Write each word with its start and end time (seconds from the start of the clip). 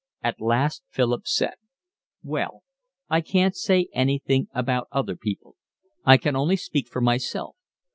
At 0.23 0.41
last 0.41 0.81
Philip 0.89 1.27
said: 1.27 1.53
"Well, 2.23 2.63
I 3.07 3.21
can't 3.21 3.55
say 3.55 3.87
anything 3.93 4.47
about 4.51 4.87
other 4.91 5.15
people. 5.15 5.57
I 6.03 6.17
can 6.17 6.35
only 6.35 6.55
speak 6.55 6.87
for 6.87 7.01
myself. 7.01 7.55